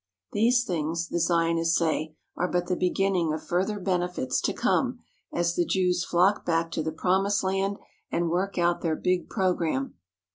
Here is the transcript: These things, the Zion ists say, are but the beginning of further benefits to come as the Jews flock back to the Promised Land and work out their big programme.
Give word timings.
These 0.31 0.63
things, 0.63 1.09
the 1.09 1.19
Zion 1.19 1.59
ists 1.59 1.77
say, 1.77 2.15
are 2.35 2.47
but 2.47 2.65
the 2.65 2.75
beginning 2.75 3.31
of 3.33 3.45
further 3.45 3.79
benefits 3.79 4.41
to 4.41 4.51
come 4.51 5.01
as 5.31 5.53
the 5.53 5.63
Jews 5.63 6.03
flock 6.03 6.43
back 6.43 6.71
to 6.71 6.81
the 6.81 6.91
Promised 6.91 7.43
Land 7.43 7.77
and 8.11 8.31
work 8.31 8.57
out 8.57 8.81
their 8.81 8.95
big 8.95 9.29
programme. 9.29 9.93